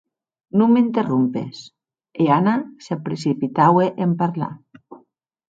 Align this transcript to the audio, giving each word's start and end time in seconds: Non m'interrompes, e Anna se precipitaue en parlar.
Non 0.57 0.69
m'interrompes, 0.73 1.55
e 2.21 2.23
Anna 2.37 2.55
se 2.85 2.93
precipitaue 3.05 3.85
en 4.05 4.11
parlar. 4.21 4.55